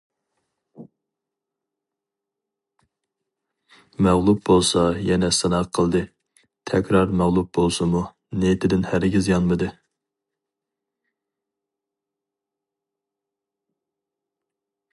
مەغلۇپ 4.07 4.41
بولسا 4.49 4.85
يەنە 5.09 5.29
سىناق 5.41 5.69
قىلدى، 5.79 6.01
تەكرار 6.71 7.13
مەغلۇپ 7.21 7.51
بولسىمۇ، 7.59 8.01
نىيىتىدىن 8.45 8.89
ھەرگىز 8.93 9.31
يانمىدى. 9.33 9.69